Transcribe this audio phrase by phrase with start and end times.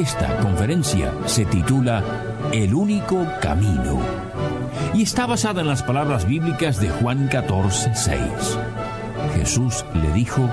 [0.00, 2.02] Esta conferencia se titula
[2.52, 4.00] El único camino
[4.94, 8.20] y está basada en las palabras bíblicas de Juan 14, 6.
[9.34, 10.48] Jesús le dijo,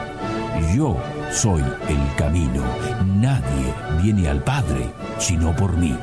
[0.75, 0.97] Yo
[1.31, 2.61] soy el camino,
[3.05, 3.73] nadie
[4.03, 5.95] viene al Padre sino por mí.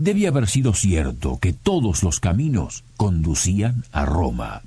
[0.00, 4.62] Debe haber sido cierto que todos los caminos conducían a Roma.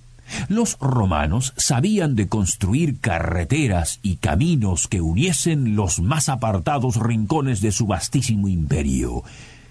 [0.48, 7.72] Los romanos sabían de construir carreteras y caminos que uniesen los más apartados rincones de
[7.72, 9.24] su vastísimo imperio.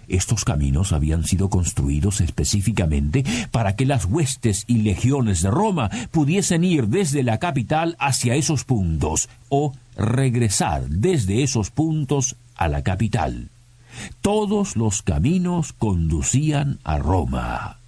[0.08, 6.64] Estos caminos habían sido construidos específicamente para que las huestes y legiones de Roma pudiesen
[6.64, 13.48] ir desde la capital hacia esos puntos o regresar desde esos puntos a la capital.
[14.20, 17.78] Todos los caminos conducían a Roma.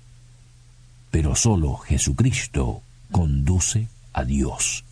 [1.10, 4.84] Pero solo Jesucristo conduce a Dios,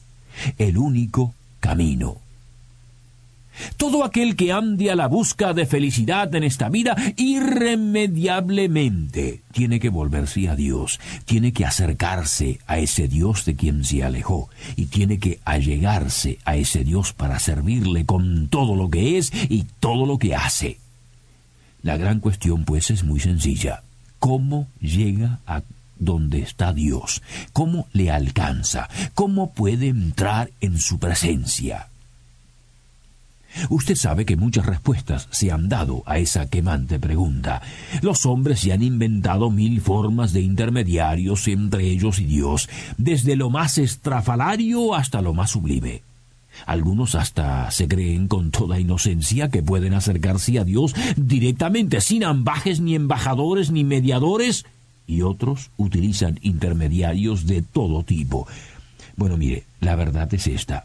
[0.59, 2.19] el único camino.
[3.77, 9.91] Todo aquel que ande a la busca de felicidad en esta vida irremediablemente tiene que
[9.91, 15.19] volverse a Dios, tiene que acercarse a ese Dios de quien se alejó y tiene
[15.19, 20.17] que allegarse a ese Dios para servirle con todo lo que es y todo lo
[20.19, 20.79] que hace.
[21.83, 23.83] La gran cuestión pues es muy sencilla.
[24.19, 25.63] ¿Cómo llega a
[25.99, 27.23] donde está Dios?
[27.53, 28.89] ¿Cómo le alcanza?
[29.15, 31.89] ¿Cómo puede entrar en su presencia?
[33.69, 37.63] Usted sabe que muchas respuestas se han dado a esa quemante pregunta.
[38.01, 43.51] Los hombres se han inventado mil formas de intermediarios entre ellos y Dios, desde lo
[43.51, 46.03] más estrafalario hasta lo más sublime.
[46.67, 52.81] Algunos hasta se creen con toda inocencia que pueden acercarse a Dios directamente, sin ambajes,
[52.81, 54.65] ni embajadores, ni mediadores,
[55.07, 58.47] y otros utilizan intermediarios de todo tipo.
[59.17, 60.85] Bueno, mire, la verdad es esta.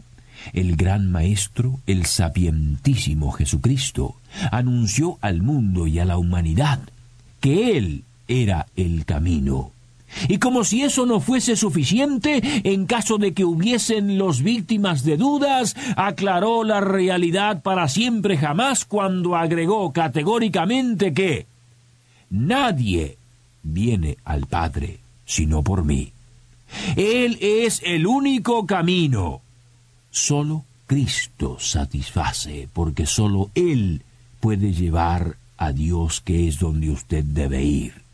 [0.53, 4.15] El gran Maestro, el sapientísimo Jesucristo,
[4.51, 6.79] anunció al mundo y a la humanidad
[7.39, 9.71] que Él era el camino
[10.27, 15.17] y como si eso no fuese suficiente, en caso de que hubiesen los víctimas de
[15.17, 21.45] dudas, aclaró la realidad para siempre jamás cuando agregó categóricamente que
[22.29, 23.17] nadie
[23.63, 26.13] viene al Padre sino por mí.
[26.95, 29.41] Él es el único camino.
[30.09, 34.01] Solo Cristo satisface, porque solo Él
[34.39, 38.06] puede llevar a Dios que es donde usted debe ir.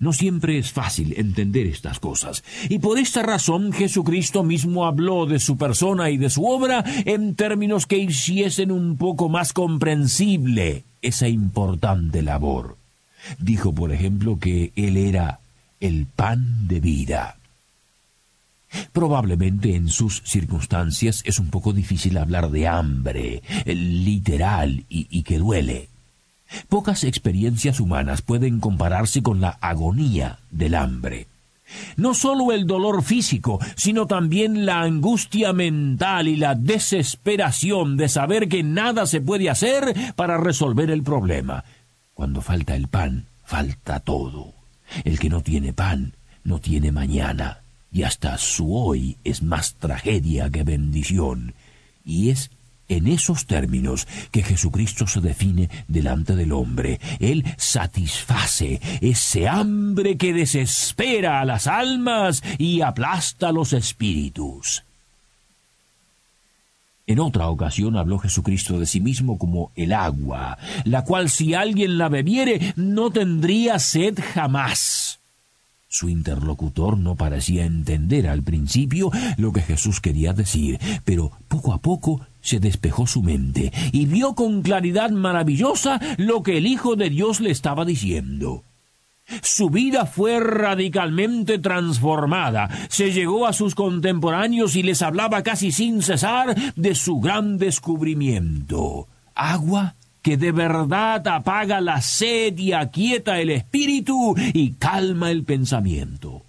[0.00, 5.38] No siempre es fácil entender estas cosas, y por esta razón Jesucristo mismo habló de
[5.38, 11.28] su persona y de su obra en términos que hiciesen un poco más comprensible esa
[11.28, 12.78] importante labor.
[13.38, 15.40] Dijo, por ejemplo, que Él era
[15.80, 17.36] el pan de vida.
[18.92, 25.38] Probablemente en sus circunstancias es un poco difícil hablar de hambre, literal y, y que
[25.38, 25.90] duele.
[26.68, 31.26] Pocas experiencias humanas pueden compararse con la agonía del hambre.
[31.96, 38.48] No sólo el dolor físico, sino también la angustia mental y la desesperación de saber
[38.48, 41.64] que nada se puede hacer para resolver el problema.
[42.14, 44.52] Cuando falta el pan, falta todo.
[45.04, 47.60] El que no tiene pan, no tiene mañana,
[47.92, 51.54] y hasta su hoy es más tragedia que bendición.
[52.04, 52.50] Y es
[52.90, 57.00] en esos términos que Jesucristo se define delante del hombre.
[57.20, 64.82] Él satisface ese hambre que desespera a las almas y aplasta los espíritus.
[67.06, 71.98] En otra ocasión habló Jesucristo de sí mismo como el agua, la cual si alguien
[71.98, 75.18] la bebiere no tendría sed jamás.
[75.88, 81.78] Su interlocutor no parecía entender al principio lo que Jesús quería decir, pero poco a
[81.78, 87.10] poco se despejó su mente y vio con claridad maravillosa lo que el Hijo de
[87.10, 88.64] Dios le estaba diciendo.
[89.42, 92.68] Su vida fue radicalmente transformada.
[92.88, 99.06] Se llegó a sus contemporáneos y les hablaba casi sin cesar de su gran descubrimiento.
[99.34, 106.42] Agua que de verdad apaga la sed y aquieta el espíritu y calma el pensamiento.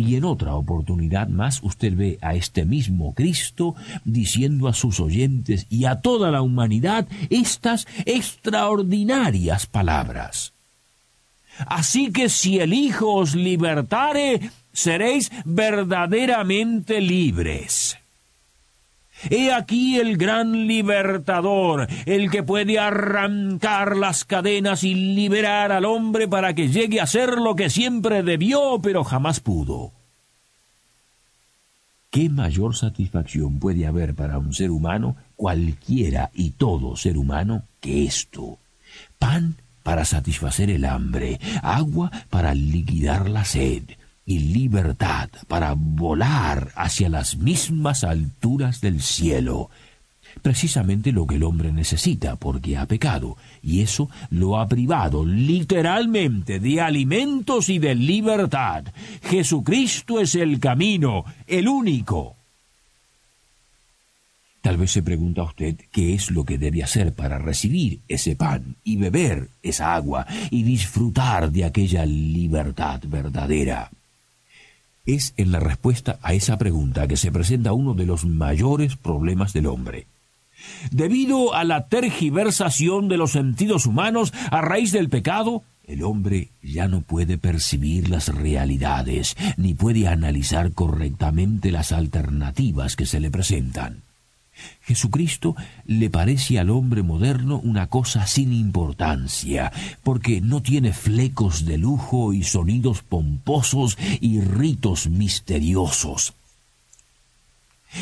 [0.00, 3.74] Y en otra oportunidad más usted ve a este mismo Cristo
[4.06, 10.54] diciendo a sus oyentes y a toda la humanidad estas extraordinarias palabras.
[11.66, 14.40] Así que si el Hijo os libertare,
[14.72, 17.99] seréis verdaderamente libres.
[19.28, 26.28] He aquí el gran libertador, el que puede arrancar las cadenas y liberar al hombre
[26.28, 29.92] para que llegue a ser lo que siempre debió, pero jamás pudo.
[32.10, 38.04] ¿Qué mayor satisfacción puede haber para un ser humano, cualquiera y todo ser humano, que
[38.04, 38.58] esto?
[39.18, 43.84] Pan para satisfacer el hambre, agua para liquidar la sed,
[44.30, 49.70] y libertad para volar hacia las mismas alturas del cielo.
[50.40, 56.60] Precisamente lo que el hombre necesita porque ha pecado, y eso lo ha privado literalmente
[56.60, 58.84] de alimentos y de libertad.
[59.24, 62.36] Jesucristo es el camino, el único.
[64.62, 68.76] Tal vez se pregunta usted qué es lo que debe hacer para recibir ese pan
[68.84, 73.90] y beber esa agua y disfrutar de aquella libertad verdadera.
[75.06, 79.52] Es en la respuesta a esa pregunta que se presenta uno de los mayores problemas
[79.52, 80.06] del hombre.
[80.90, 86.86] Debido a la tergiversación de los sentidos humanos a raíz del pecado, el hombre ya
[86.86, 94.02] no puede percibir las realidades, ni puede analizar correctamente las alternativas que se le presentan.
[94.82, 95.54] Jesucristo
[95.86, 99.72] le parece al hombre moderno una cosa sin importancia,
[100.02, 106.34] porque no tiene flecos de lujo y sonidos pomposos y ritos misteriosos.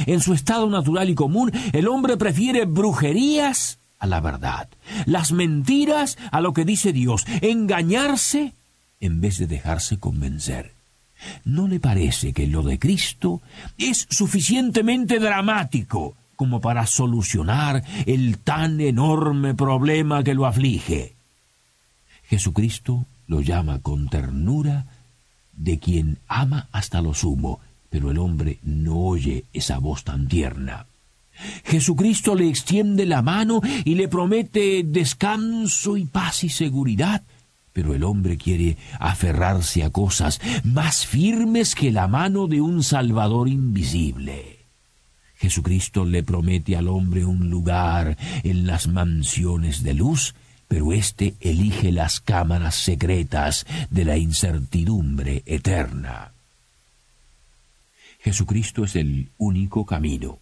[0.06, 4.68] En su estado natural y común, el hombre prefiere brujerías a la verdad,
[5.06, 8.52] las mentiras a lo que dice Dios, engañarse
[9.00, 10.72] en vez de dejarse convencer.
[11.44, 13.40] ¿No le parece que lo de Cristo
[13.76, 21.16] es suficientemente dramático como para solucionar el tan enorme problema que lo aflige.
[22.28, 24.86] Jesucristo lo llama con ternura
[25.52, 27.58] de quien ama hasta lo sumo,
[27.90, 30.86] pero el hombre no oye esa voz tan tierna.
[31.64, 37.24] Jesucristo le extiende la mano y le promete descanso y paz y seguridad,
[37.72, 43.48] pero el hombre quiere aferrarse a cosas más firmes que la mano de un Salvador
[43.48, 44.57] invisible.
[45.38, 50.34] Jesucristo le promete al hombre un lugar en las mansiones de luz,
[50.66, 56.32] pero éste elige las cámaras secretas de la incertidumbre eterna.
[58.20, 60.38] Jesucristo es el único camino.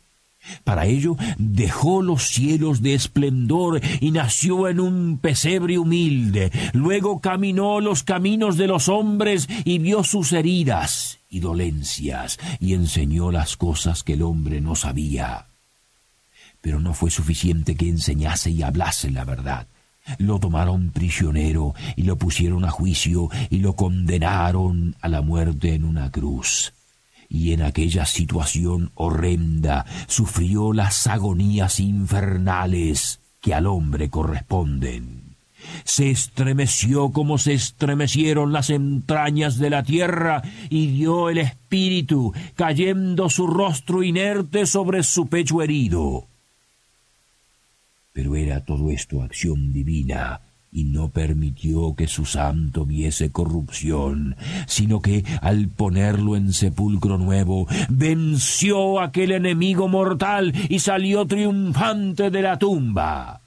[0.64, 6.50] Para ello dejó los cielos de esplendor y nació en un pesebre humilde.
[6.72, 13.31] Luego caminó los caminos de los hombres y vio sus heridas y dolencias y enseñó
[13.31, 15.46] las cosas que el hombre no sabía.
[16.60, 19.66] Pero no fue suficiente que enseñase y hablase la verdad.
[20.19, 25.84] Lo tomaron prisionero y lo pusieron a juicio y lo condenaron a la muerte en
[25.84, 26.72] una cruz
[27.28, 35.37] y en aquella situación horrenda sufrió las agonías infernales que al hombre corresponden.
[35.84, 43.29] Se estremeció como se estremecieron las entrañas de la tierra y dio el espíritu, cayendo
[43.31, 46.27] su rostro inerte sobre su pecho herido.
[48.12, 50.41] Pero era todo esto acción divina,
[50.76, 57.66] y no permitió que su santo viese corrupción, sino que al ponerlo en sepulcro nuevo,
[57.88, 63.40] venció aquel enemigo mortal y salió triunfante de la tumba.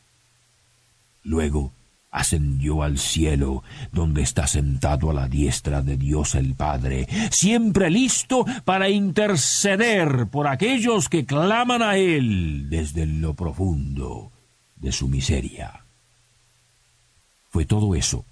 [1.22, 1.72] Luego
[2.10, 8.44] ascendió al cielo, donde está sentado a la diestra de Dios el Padre, siempre listo
[8.66, 14.32] para interceder por aquellos que claman a Él desde lo profundo
[14.78, 15.86] de su miseria.
[17.50, 18.26] Fue todo eso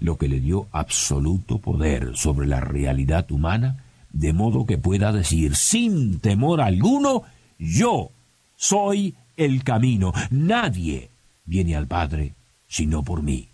[0.00, 5.56] lo que le dio absoluto poder sobre la realidad humana, de modo que pueda decir
[5.56, 7.22] sin temor alguno,
[7.58, 8.10] yo
[8.56, 11.10] soy el camino, nadie
[11.44, 12.34] viene al Padre
[12.66, 13.48] sino por mí.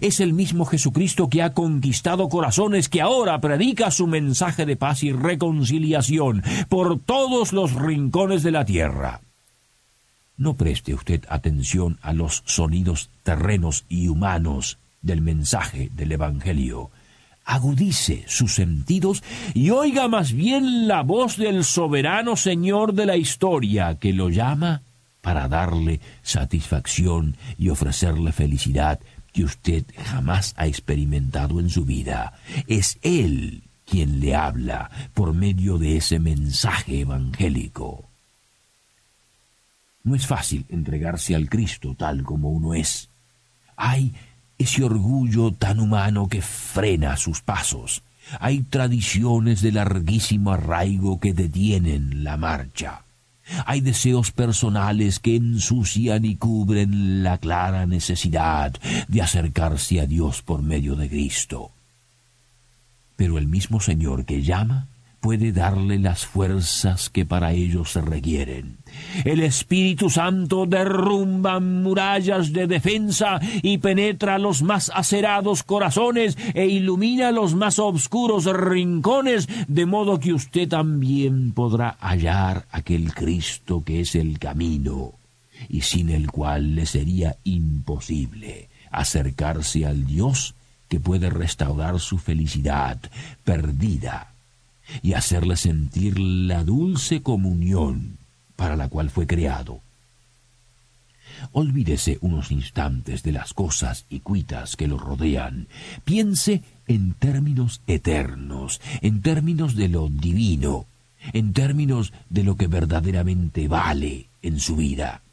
[0.00, 5.02] Es el mismo Jesucristo que ha conquistado corazones que ahora predica su mensaje de paz
[5.02, 9.20] y reconciliación por todos los rincones de la tierra.
[10.36, 16.90] No preste usted atención a los sonidos terrenos y humanos del mensaje del Evangelio.
[17.44, 19.22] Agudice sus sentidos
[19.52, 24.82] y oiga más bien la voz del soberano Señor de la historia que lo llama
[25.20, 28.98] para darle satisfacción y ofrecerle felicidad
[29.32, 32.34] que usted jamás ha experimentado en su vida.
[32.66, 38.13] Es Él quien le habla por medio de ese mensaje evangélico.
[40.04, 43.08] No es fácil entregarse al Cristo tal como uno es.
[43.74, 44.14] Hay
[44.58, 48.02] ese orgullo tan humano que frena sus pasos.
[48.38, 53.04] Hay tradiciones de larguísimo arraigo que detienen la marcha.
[53.64, 58.74] Hay deseos personales que ensucian y cubren la clara necesidad
[59.08, 61.72] de acercarse a Dios por medio de Cristo.
[63.16, 64.88] Pero el mismo Señor que llama
[65.24, 68.76] puede darle las fuerzas que para ello se requieren.
[69.24, 77.32] El Espíritu Santo derrumba murallas de defensa y penetra los más acerados corazones e ilumina
[77.32, 84.16] los más oscuros rincones, de modo que usted también podrá hallar aquel Cristo que es
[84.16, 85.14] el camino
[85.70, 90.54] y sin el cual le sería imposible acercarse al Dios
[90.86, 93.00] que puede restaurar su felicidad
[93.42, 94.33] perdida
[95.02, 98.18] y hacerle sentir la dulce comunión
[98.56, 99.80] para la cual fue creado.
[101.52, 105.66] Olvídese unos instantes de las cosas y cuitas que lo rodean.
[106.04, 110.86] Piense en términos eternos, en términos de lo divino,
[111.32, 115.23] en términos de lo que verdaderamente vale en su vida.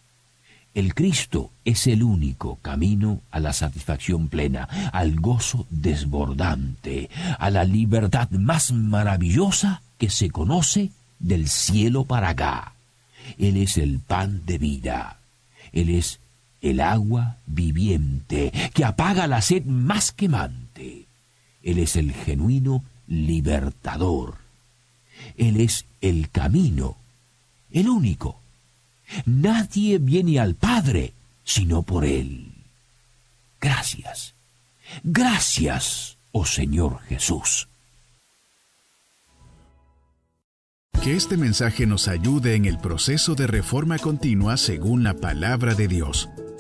[0.73, 4.63] El Cristo es el único camino a la satisfacción plena,
[4.93, 7.09] al gozo desbordante,
[7.39, 12.73] a la libertad más maravillosa que se conoce del cielo para acá.
[13.37, 15.17] Él es el pan de vida.
[15.73, 16.19] Él es
[16.61, 21.05] el agua viviente que apaga la sed más quemante.
[21.63, 24.35] Él es el genuino libertador.
[25.37, 26.95] Él es el camino,
[27.71, 28.40] el único
[29.25, 31.13] Nadie viene al Padre
[31.43, 32.51] sino por Él.
[33.59, 34.35] Gracias.
[35.03, 37.67] Gracias, oh Señor Jesús.
[41.03, 45.87] Que este mensaje nos ayude en el proceso de reforma continua según la palabra de
[45.87, 46.29] Dios.